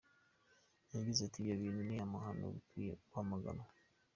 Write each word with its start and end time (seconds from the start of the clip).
Yagize 0.93 1.19
ati 1.23 1.37
“Ibyo 1.41 1.55
bintu 1.63 1.81
ni 1.87 1.95
amahano 2.05 2.45
bikwiye 2.55 2.93
kwamaganwa. 3.07 3.65